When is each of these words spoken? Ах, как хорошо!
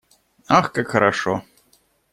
Ах, 0.47 0.71
как 0.71 0.87
хорошо! 0.87 1.43